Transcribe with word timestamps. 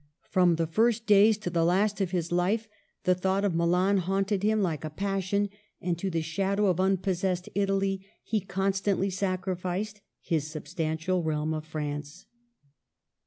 From 0.31 0.55
the 0.55 0.65
first 0.65 1.05
days 1.05 1.37
to 1.37 1.51
the 1.51 1.63
last 1.63 2.01
of 2.01 2.09
his 2.09 2.31
life 2.31 2.67
the 3.03 3.13
thought 3.13 3.45
of 3.45 3.53
Milan 3.53 3.97
haunted 3.97 4.41
him 4.41 4.59
like 4.63 4.83
a 4.83 4.89
passion, 4.89 5.47
and 5.79 5.95
to 5.99 6.09
the 6.09 6.23
shadow 6.23 6.65
of 6.69 6.79
unpossessed 6.79 7.49
Italy 7.53 8.03
he 8.23 8.41
constantly 8.41 9.11
sacrificed 9.11 10.01
his 10.19 10.47
substantial 10.47 11.21
realm 11.21 11.53
of 11.53 11.67
France. 11.67 12.25